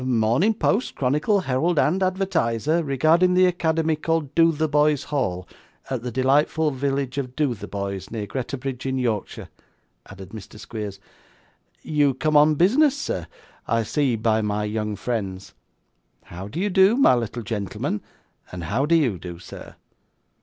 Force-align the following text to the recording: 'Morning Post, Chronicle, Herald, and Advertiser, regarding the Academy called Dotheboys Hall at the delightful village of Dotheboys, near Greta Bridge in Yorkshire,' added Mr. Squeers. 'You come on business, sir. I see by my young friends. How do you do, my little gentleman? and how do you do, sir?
'Morning 0.01 0.55
Post, 0.55 0.95
Chronicle, 0.95 1.41
Herald, 1.41 1.77
and 1.77 2.01
Advertiser, 2.01 2.81
regarding 2.83 3.35
the 3.35 3.45
Academy 3.45 3.95
called 3.95 4.33
Dotheboys 4.33 5.03
Hall 5.03 5.47
at 5.91 6.01
the 6.01 6.09
delightful 6.11 6.71
village 6.71 7.19
of 7.19 7.35
Dotheboys, 7.35 8.09
near 8.09 8.25
Greta 8.25 8.57
Bridge 8.57 8.87
in 8.87 8.97
Yorkshire,' 8.97 9.49
added 10.07 10.29
Mr. 10.29 10.57
Squeers. 10.59 10.99
'You 11.83 12.15
come 12.15 12.35
on 12.35 12.55
business, 12.55 12.97
sir. 12.97 13.27
I 13.67 13.83
see 13.83 14.15
by 14.15 14.41
my 14.41 14.63
young 14.63 14.95
friends. 14.95 15.53
How 16.23 16.47
do 16.47 16.59
you 16.59 16.71
do, 16.71 16.97
my 16.97 17.13
little 17.13 17.43
gentleman? 17.43 18.01
and 18.51 18.63
how 18.63 18.87
do 18.87 18.95
you 18.95 19.19
do, 19.19 19.37
sir? 19.37 19.75